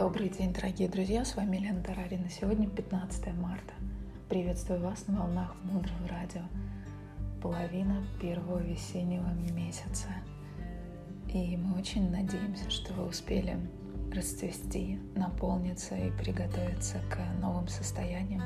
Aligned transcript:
Добрый 0.00 0.30
день, 0.30 0.54
дорогие 0.54 0.88
друзья, 0.88 1.26
с 1.26 1.36
вами 1.36 1.58
Лена 1.58 1.82
Тарарина. 1.82 2.30
Сегодня 2.30 2.66
15 2.66 3.34
марта. 3.34 3.74
Приветствую 4.30 4.80
вас 4.80 5.06
на 5.08 5.20
волнах 5.20 5.54
Мудрого 5.62 6.08
Радио. 6.08 6.40
Половина 7.42 8.02
первого 8.18 8.60
весеннего 8.60 9.28
месяца. 9.52 10.06
И 11.28 11.54
мы 11.58 11.78
очень 11.78 12.10
надеемся, 12.10 12.70
что 12.70 12.94
вы 12.94 13.08
успели 13.08 13.58
расцвести, 14.10 14.98
наполниться 15.16 15.94
и 15.94 16.10
приготовиться 16.12 16.96
к 17.10 17.18
новым 17.38 17.68
состояниям, 17.68 18.42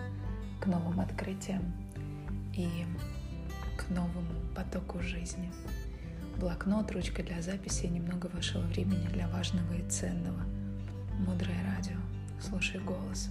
к 0.61 0.67
новым 0.67 0.99
открытиям 0.99 1.73
и 2.57 2.69
к 3.77 3.89
новому 3.91 4.33
потоку 4.57 4.99
жизни. 4.99 5.53
Блокнот, 6.41 6.91
ручка 6.91 7.23
для 7.23 7.41
записи 7.41 7.87
и 7.87 7.91
немного 7.91 8.27
вашего 8.27 8.63
времени 8.63 9.07
для 9.07 9.29
важного 9.29 9.73
и 9.75 9.89
ценного. 9.89 10.43
Мудрое 11.19 11.57
радио. 11.65 11.97
Слушай 12.41 12.81
голос. 12.81 13.29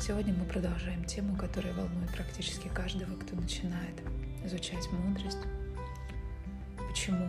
Сегодня 0.00 0.34
мы 0.34 0.44
продолжаем 0.44 1.04
тему, 1.04 1.36
которая 1.36 1.72
волнует 1.74 2.10
практически 2.10 2.68
каждого, 2.68 3.16
кто 3.16 3.36
начинает 3.36 4.02
изучать 4.44 4.90
мудрость. 4.90 5.38
Почему 6.88 7.28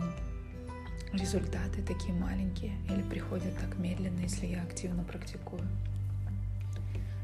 результаты 1.12 1.82
такие 1.82 2.12
маленькие 2.12 2.72
или 2.90 3.02
приходят 3.02 3.56
так 3.58 3.78
медленно, 3.78 4.20
если 4.20 4.46
я 4.46 4.62
активно 4.62 5.04
практикую. 5.04 5.62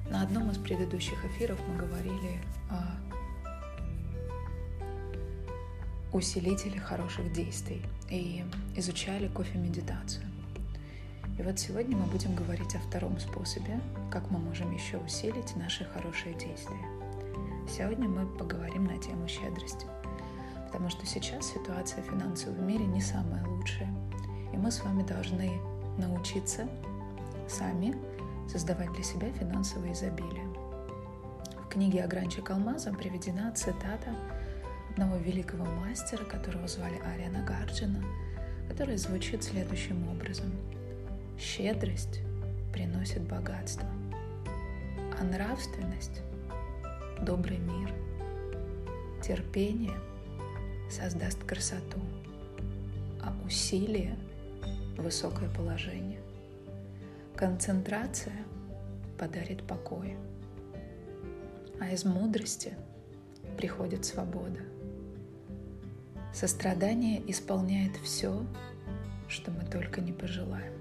На 0.09 0.23
одном 0.23 0.51
из 0.51 0.59
предыдущих 0.59 1.25
эфиров 1.25 1.59
мы 1.69 1.77
говорили 1.77 2.41
о 2.71 2.97
усилителе 6.13 6.79
хороших 6.79 7.33
действий 7.33 7.83
и 8.09 8.45
изучали 8.77 9.27
кофе-медитацию. 9.29 10.25
И 11.37 11.43
вот 11.43 11.59
сегодня 11.59 11.97
мы 11.97 12.07
будем 12.07 12.33
говорить 12.37 12.77
о 12.77 12.79
втором 12.79 13.19
способе, 13.19 13.81
как 14.09 14.31
мы 14.31 14.39
можем 14.39 14.71
еще 14.71 14.99
усилить 14.99 15.57
наши 15.57 15.85
хорошие 15.85 16.33
действия. 16.35 16.79
Сегодня 17.69 18.09
мы 18.09 18.25
поговорим 18.25 18.85
на 18.85 18.97
тему 18.99 19.27
щедрости, 19.27 19.85
потому 20.67 20.91
что 20.91 21.05
сейчас 21.07 21.53
ситуация 21.53 22.05
финансовая 22.05 22.57
в 22.57 22.63
мире 22.63 22.85
не 22.87 23.01
самая 23.01 23.45
лучшая, 23.47 23.93
и 24.53 24.57
мы 24.57 24.71
с 24.71 24.85
вами 24.85 25.03
должны 25.03 25.61
научиться 25.99 26.69
сами 27.49 27.97
создавать 28.49 28.93
для 28.93 29.03
себя 29.03 29.33
финансовое 29.33 29.93
изобилие. 29.93 30.47
В 31.65 31.69
книге 31.69 32.05
«Огранчик 32.05 32.49
алмаза» 32.49 32.93
приведена 32.93 33.53
цитата 33.53 34.15
одного 34.91 35.17
великого 35.17 35.65
мастера, 35.65 36.25
которого 36.25 36.69
звали 36.69 37.01
Ариана 37.13 37.45
Гарджина, 37.45 38.05
которая 38.69 38.97
звучит 38.99 39.43
следующим 39.43 40.09
образом. 40.09 40.53
Щедрость 41.39 42.21
приносит 42.73 43.23
богатство, 43.23 43.89
а 45.19 45.25
нравственность– 45.25 46.23
добрый 47.23 47.59
мир. 47.59 47.93
Терпение 49.23 49.99
создаст 50.91 51.43
красоту, 51.45 52.01
а 53.23 53.35
усилие– 53.45 54.17
высокое 54.97 55.49
положение. 55.51 56.21
Концентрация 57.37 58.37
подарит 59.19 59.67
покой, 59.67 60.17
а 61.81 61.91
из 61.91 62.05
мудрости 62.05 62.75
приходит 63.57 64.05
свобода– 64.05 64.61
Сострадание 66.35 67.23
исполняет 67.31 67.97
все, 68.03 68.45
что 69.29 69.53
мы 69.53 69.65
только 69.71 70.01
не 70.01 70.11
пожелаем. 70.11 70.73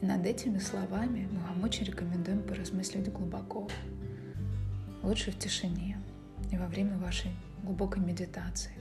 Над 0.00 0.24
этими 0.26 0.58
словами 0.58 1.28
мы 1.30 1.40
вам 1.40 1.64
очень 1.64 1.84
рекомендуем 1.84 2.42
поразмыслить 2.42 3.12
глубоко. 3.12 3.68
Лучше 5.02 5.32
в 5.32 5.38
тишине 5.38 5.98
и 6.52 6.56
во 6.56 6.66
время 6.68 6.96
вашей 6.98 7.32
глубокой 7.64 8.02
медитации. 8.02 8.72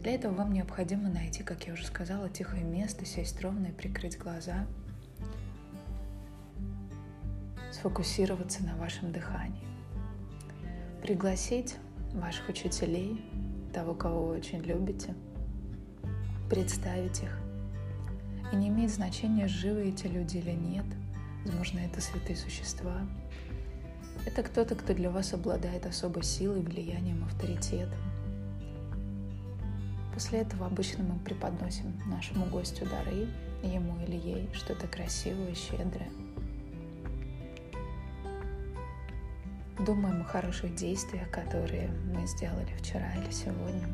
Для 0.00 0.14
этого 0.14 0.34
вам 0.34 0.52
необходимо 0.52 1.08
найти, 1.08 1.42
как 1.42 1.66
я 1.66 1.72
уже 1.72 1.84
сказала, 1.84 2.28
тихое 2.28 2.62
место, 2.62 3.04
сесть 3.04 3.40
ровно 3.42 3.66
и 3.66 3.72
прикрыть 3.72 4.16
глаза, 4.16 4.66
сфокусироваться 7.72 8.64
на 8.64 8.76
вашем 8.76 9.10
дыхании, 9.10 9.66
пригласить 11.02 11.74
ваших 12.14 12.48
учителей, 12.48 13.24
того, 13.74 13.94
кого 13.94 14.26
вы 14.26 14.36
очень 14.36 14.60
любите, 14.60 15.14
представить 16.48 17.22
их. 17.22 17.37
И 18.52 18.56
не 18.56 18.68
имеет 18.68 18.90
значения, 18.90 19.46
живы 19.46 19.88
эти 19.88 20.06
люди 20.06 20.38
или 20.38 20.52
нет. 20.52 20.86
Возможно, 21.44 21.80
это 21.80 22.00
святые 22.00 22.36
существа. 22.36 23.00
Это 24.26 24.42
кто-то, 24.42 24.74
кто 24.74 24.94
для 24.94 25.10
вас 25.10 25.32
обладает 25.32 25.86
особой 25.86 26.22
силой, 26.22 26.60
влиянием, 26.60 27.24
авторитетом. 27.24 27.98
После 30.14 30.40
этого 30.40 30.66
обычно 30.66 31.04
мы 31.04 31.18
преподносим 31.20 31.94
нашему 32.06 32.46
гостю 32.46 32.86
дары, 32.86 33.28
ему 33.62 33.98
или 34.04 34.16
ей 34.16 34.50
что-то 34.52 34.86
красивое, 34.88 35.54
щедрое– 35.54 36.10
Думаем 39.78 40.22
о 40.22 40.24
хороших 40.24 40.74
действиях, 40.74 41.30
которые 41.30 41.88
мы 42.12 42.26
сделали 42.26 42.68
вчера 42.78 43.14
или 43.14 43.30
сегодня, 43.30 43.86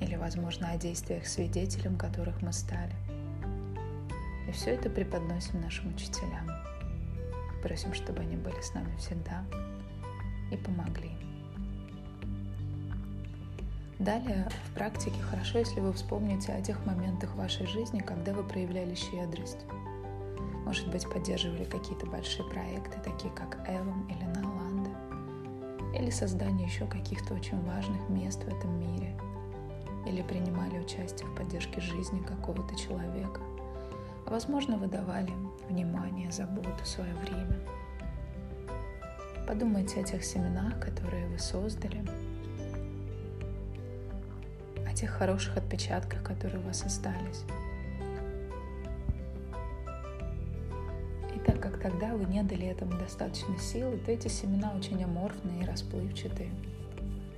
или, 0.00 0.16
возможно, 0.16 0.70
о 0.70 0.76
действиях 0.76 1.24
свидетелем, 1.24 1.96
которых 1.96 2.42
мы 2.42 2.52
стали. 2.52 2.92
И 4.50 4.52
все 4.52 4.70
это 4.70 4.90
преподносим 4.90 5.60
нашим 5.60 5.94
учителям. 5.94 6.50
Просим, 7.62 7.94
чтобы 7.94 8.22
они 8.22 8.34
были 8.34 8.60
с 8.60 8.74
нами 8.74 8.92
всегда 8.96 9.44
и 10.50 10.56
помогли. 10.56 11.12
Далее 14.00 14.48
в 14.66 14.74
практике 14.74 15.22
хорошо, 15.22 15.58
если 15.60 15.78
вы 15.78 15.92
вспомните 15.92 16.52
о 16.52 16.60
тех 16.60 16.84
моментах 16.84 17.32
вашей 17.36 17.64
жизни, 17.68 18.00
когда 18.00 18.32
вы 18.32 18.42
проявляли 18.42 18.96
щедрость. 18.96 19.66
Может 20.64 20.90
быть, 20.90 21.08
поддерживали 21.08 21.62
какие-то 21.62 22.06
большие 22.06 22.44
проекты, 22.50 22.98
такие 23.04 23.32
как 23.34 23.56
Эвом 23.68 24.08
или 24.08 24.24
Наланда 24.24 24.90
или 25.96 26.10
создание 26.10 26.66
еще 26.66 26.86
каких-то 26.86 27.34
очень 27.34 27.62
важных 27.62 28.08
мест 28.08 28.42
в 28.42 28.48
этом 28.48 28.80
мире, 28.80 29.16
или 30.08 30.22
принимали 30.22 30.80
участие 30.80 31.28
в 31.28 31.36
поддержке 31.36 31.80
жизни 31.80 32.18
какого-то 32.18 32.76
человека. 32.76 33.40
Возможно, 34.30 34.78
вы 34.78 34.86
давали 34.86 35.32
внимание, 35.68 36.32
заботу, 36.32 36.84
свое 36.84 37.12
время. 37.14 37.58
Подумайте 39.46 40.00
о 40.00 40.04
тех 40.04 40.24
семенах, 40.24 40.80
которые 40.80 41.26
вы 41.26 41.38
создали, 41.38 42.02
о 44.88 44.94
тех 44.94 45.10
хороших 45.10 45.58
отпечатках, 45.58 46.22
которые 46.22 46.60
у 46.60 46.66
вас 46.66 46.82
остались. 46.84 47.44
когда 51.80 52.14
вы 52.14 52.24
не 52.26 52.42
дали 52.42 52.66
этому 52.66 52.98
достаточно 52.98 53.58
силы, 53.58 53.96
то 53.98 54.12
эти 54.12 54.28
семена 54.28 54.72
очень 54.76 55.02
аморфные 55.02 55.62
и 55.62 55.66
расплывчатые. 55.66 56.50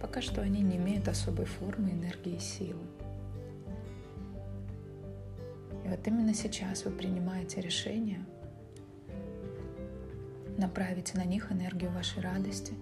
Пока 0.01 0.21
что 0.21 0.43
они 0.43 0.61
не 0.63 0.77
имеют 0.77 1.09
особой 1.09 1.47
формы, 1.47 1.91
энергии 1.91 2.37
и 2.37 2.41
силы. 2.41 2.81
Вот 5.93 6.09
именно 6.09 6.33
сейчас 6.33 6.87
вы 6.87 6.91
принимаете 6.91 7.61
решение 7.61 8.25
направить 10.57 11.13
на 11.13 11.23
них 11.23 11.53
энергию 11.53 11.91
вашей 11.91 12.23
радости, 12.23 12.73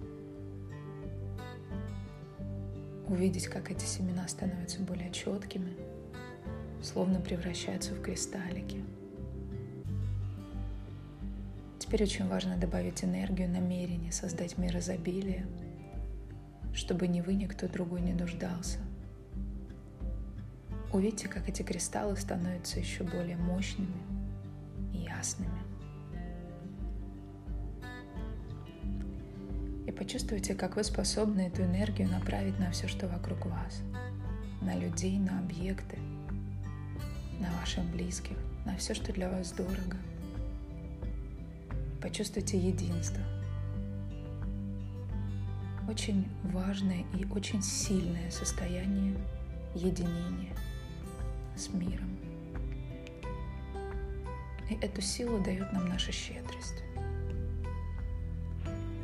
увидеть, 3.09 3.47
как 3.47 3.69
эти 3.69 3.83
семена 3.83 4.25
становятся 4.29 4.79
более 4.79 5.11
четкими, 5.11 5.75
словно 6.81 7.19
превращаются 7.19 7.93
в 7.93 8.01
кристаллики– 8.01 8.81
Теперь 11.79 12.03
очень 12.03 12.29
важно 12.29 12.55
добавить 12.55 13.03
энергию, 13.03 13.49
намерение, 13.49 14.13
создать 14.13 14.57
мир 14.57 14.77
изобилия, 14.77 15.45
чтобы 16.73 17.07
ни 17.07 17.19
вы, 17.19 17.33
ни 17.33 17.47
кто 17.47 17.67
другой 17.67 17.99
не 17.99 18.13
нуждался. 18.13 18.77
Увидите, 20.93 21.27
как 21.27 21.47
эти 21.47 21.61
кристаллы 21.61 22.17
становятся 22.17 22.79
еще 22.79 23.03
более 23.03 23.37
мощными 23.37 24.01
и 24.93 24.97
ясными. 24.97 25.61
И 29.87 29.91
почувствуйте, 29.91 30.53
как 30.53 30.75
вы 30.75 30.83
способны 30.83 31.41
эту 31.41 31.63
энергию 31.63 32.09
направить 32.09 32.59
на 32.59 32.71
все, 32.71 32.87
что 32.87 33.07
вокруг 33.07 33.45
вас, 33.45 33.81
на 34.61 34.75
людей, 34.75 35.17
на 35.17 35.39
объекты, 35.39 35.97
на 37.39 37.51
ваших 37.59 37.85
близких, 37.85 38.37
на 38.65 38.75
все, 38.77 38.93
что 38.93 39.13
для 39.13 39.29
вас 39.29 39.51
дорого– 39.51 39.97
Почувствуйте 42.01 42.57
единство. 42.57 43.21
Очень 45.87 46.27
важное 46.45 47.05
и 47.13 47.25
очень 47.25 47.61
сильное 47.61 48.31
состояние 48.31 49.13
единения 49.75 50.55
с 51.61 51.69
миром. 51.73 52.17
И 54.69 54.73
эту 54.81 55.01
силу 55.01 55.39
дает 55.39 55.71
нам 55.73 55.87
наша 55.87 56.11
щедрость. 56.11 56.83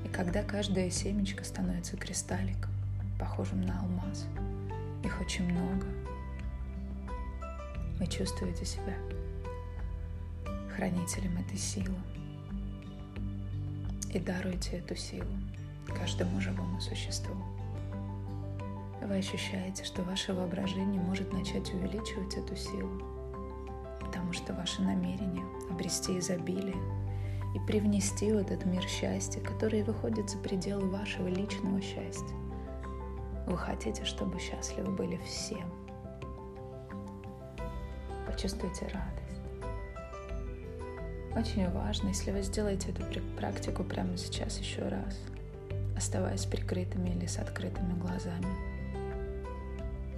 И 0.04 0.08
когда 0.10 0.42
каждая 0.42 0.90
семечко 0.90 1.44
становится 1.44 1.98
кристалликом, 1.98 2.72
похожим 3.20 3.62
на 3.62 3.80
алмаз, 3.80 4.26
их 5.04 5.22
очень 5.22 5.46
много, 5.52 5.86
вы 8.00 8.08
чувствуете 8.08 8.66
себя 8.66 8.96
хранителем 10.76 11.38
этой 11.38 11.58
силы 11.58 11.96
и 14.14 14.20
даруете 14.20 14.78
эту 14.78 14.96
силу 14.96 15.30
каждому 15.88 16.42
живому 16.42 16.82
существу. 16.82 17.36
Вы 19.02 19.18
ощущаете, 19.18 19.84
что 19.84 20.04
ваше 20.04 20.34
воображение 20.34 21.02
может 21.02 21.32
начать 21.32 21.74
увеличивать 21.74 22.36
эту 22.36 22.56
силу, 22.56 23.02
потому 24.00 24.34
что 24.34 24.54
ваше 24.54 24.82
намерение 24.82 25.46
обрести 25.70 26.18
изобилие 26.18 26.76
и 27.56 27.60
привнести 27.66 28.32
в 28.32 28.38
этот 28.38 28.66
мир 28.66 28.84
счастье, 28.84 29.42
которое 29.42 29.84
выходит 29.84 30.30
за 30.30 30.38
пределы 30.40 30.90
вашего 30.90 31.28
личного 31.28 31.82
счастья. 31.82 32.36
Вы 33.46 33.58
хотите, 33.58 34.04
чтобы 34.04 34.40
счастливы 34.40 34.92
были 34.92 35.18
все. 35.26 35.58
Почувствуйте 38.26 38.88
радость. 38.88 39.28
Очень 41.36 41.70
важно, 41.72 42.10
если 42.10 42.32
вы 42.32 42.42
сделаете 42.42 42.90
эту 42.90 43.04
практику 43.38 43.84
прямо 43.84 44.18
сейчас 44.18 44.60
еще 44.60 44.82
раз, 44.88 45.18
оставаясь 45.96 46.46
прикрытыми 46.46 47.12
или 47.12 47.26
с 47.26 47.38
открытыми 47.38 47.94
глазами. 47.94 48.67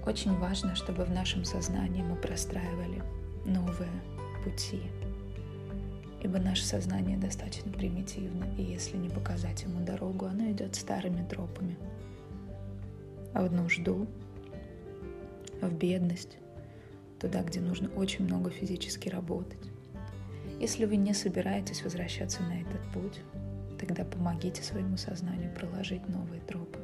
Очень 0.06 0.38
важно, 0.38 0.76
чтобы 0.76 1.04
в 1.04 1.12
нашем 1.12 1.46
сознании 1.46 2.02
мы 2.02 2.16
простраивали 2.16 3.04
новые 3.46 3.92
пути, 4.44 4.82
ибо 6.22 6.40
наше 6.40 6.66
сознание 6.66 7.18
достаточно 7.18 7.72
примитивно, 7.72 8.46
и 8.58 8.64
если 8.64 8.98
не 8.98 9.10
показать 9.10 9.64
ему 9.64 9.86
дорогу, 9.86 10.26
оно 10.26 10.50
идет 10.52 10.76
старыми 10.76 11.26
тропами. 11.28 11.78
А 13.34 13.44
в 13.44 13.52
нужду, 13.52 14.08
в 15.62 15.74
бедность, 15.74 16.38
туда, 17.20 17.44
где 17.44 17.60
нужно 17.60 17.90
очень 17.90 18.26
много 18.26 18.50
физически 18.50 19.10
работать. 19.10 19.70
Если 20.60 20.86
вы 20.86 20.96
не 20.96 21.14
собираетесь 21.14 21.84
возвращаться 21.84 22.42
на 22.44 22.62
этот 22.62 22.82
путь, 22.94 23.22
тогда 23.80 24.04
помогите 24.04 24.64
своему 24.64 24.98
сознанию 24.98 25.54
проложить 25.54 26.08
новые 26.10 26.42
тропы. 26.42 26.79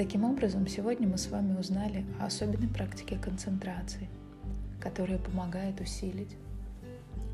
Таким 0.00 0.24
образом, 0.24 0.66
сегодня 0.66 1.06
мы 1.06 1.18
с 1.18 1.28
вами 1.28 1.58
узнали 1.58 2.06
о 2.18 2.24
особенной 2.24 2.68
практике 2.68 3.18
концентрации, 3.18 4.08
которая 4.80 5.18
помогает 5.18 5.78
усилить 5.78 6.38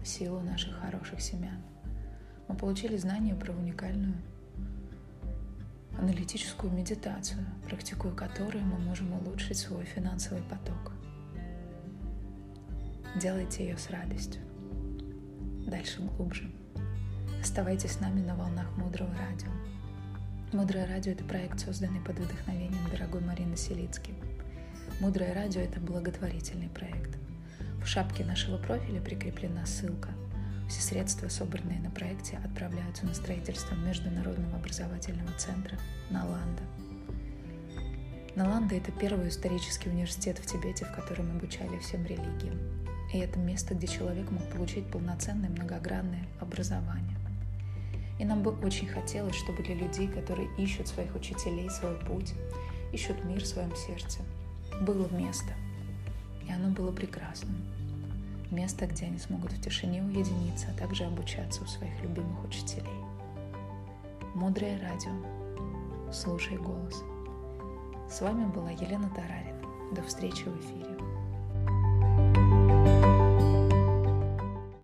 силу 0.04 0.40
наших 0.40 0.74
хороших 0.80 1.20
семян. 1.20 1.62
Мы 2.48 2.56
получили 2.56 2.96
знания 2.96 3.36
про 3.36 3.52
уникальную 3.52 4.16
аналитическую 5.96 6.72
медитацию, 6.72 7.46
практикуя 7.68 8.12
которую 8.12 8.64
мы 8.64 8.80
можем 8.80 9.12
улучшить 9.12 9.58
свой 9.58 9.84
финансовый 9.84 10.42
поток. 10.42 10.90
Делайте 13.22 13.62
ее 13.64 13.78
с 13.78 13.90
радостью. 13.90 14.42
Дальше 15.68 16.02
глубже. 16.02 16.50
Оставайтесь 17.40 17.92
с 17.92 18.00
нами 18.00 18.22
на 18.22 18.34
волнах 18.34 18.76
Мудрого 18.76 19.14
Радио. 19.14 19.52
Мудрое 20.52 20.86
радио– 20.86 21.10
это 21.12 21.24
проект, 21.24 21.58
созданный 21.58 22.00
под 22.00 22.20
вдохновением 22.20 22.88
дорогой 22.88 23.20
Марины 23.20 23.56
Селицки. 23.56 24.14
Мудрое 25.00 25.34
радио– 25.34 25.60
это 25.62 25.80
благотворительный 25.80 26.68
проект. 26.68 27.18
В 27.82 27.86
шапке 27.86 28.24
нашего 28.24 28.56
профиля 28.56 29.00
прикреплена 29.00 29.66
ссылка. 29.66 30.10
Все 30.68 30.80
средства, 30.80 31.28
собранные 31.28 31.80
на 31.80 31.90
проекте, 31.90 32.38
отправляются 32.44 33.06
на 33.06 33.14
строительство 33.14 33.74
Международного 33.74 34.56
образовательного 34.56 35.32
центра 35.36 35.78
Наланда. 36.10 36.62
Наланда– 38.36 38.74
это 38.76 38.92
первый 38.92 39.30
исторический 39.30 39.90
университет 39.90 40.38
в 40.38 40.46
Тибете, 40.46 40.84
в 40.84 40.94
котором 40.94 41.36
обучали 41.36 41.76
всем 41.80 42.04
религиям. 42.06 42.60
И 43.12 43.18
это 43.18 43.40
место, 43.40 43.74
где 43.74 43.88
человек 43.88 44.30
мог 44.30 44.48
получить 44.52 44.88
полноценное 44.92 45.50
многогранное 45.50 46.24
образование. 46.40 47.16
И 48.18 48.24
нам 48.24 48.42
бы 48.42 48.52
очень 48.64 48.88
хотелось, 48.88 49.34
чтобы 49.36 49.62
для 49.62 49.74
людей, 49.74 50.08
которые 50.08 50.48
ищут 50.56 50.88
своих 50.88 51.14
учителей, 51.14 51.68
свой 51.70 51.94
путь, 51.96 52.32
ищут 52.92 53.22
мир 53.24 53.42
в 53.42 53.46
своем 53.46 53.74
сердце, 53.76 54.20
было 54.80 55.08
место. 55.08 55.52
И 56.48 56.52
оно 56.52 56.68
было 56.70 56.92
прекрасным. 56.92 57.56
Место, 58.50 58.86
где 58.86 59.06
они 59.06 59.18
смогут 59.18 59.52
в 59.52 59.60
тишине 59.60 60.02
уединиться, 60.02 60.68
а 60.70 60.78
также 60.78 61.04
обучаться 61.04 61.62
у 61.62 61.66
своих 61.66 62.00
любимых 62.02 62.44
учителей. 62.44 62.86
Мудрое 64.34 64.80
радио. 64.80 65.12
Слушай 66.12 66.56
голос. 66.56 67.02
С 68.10 68.20
вами 68.20 68.46
была 68.46 68.70
Елена 68.70 69.10
Тарарина. 69.10 69.60
До 69.92 70.02
встречи 70.02 70.44
в 70.44 70.60
эфире. 70.60 71.15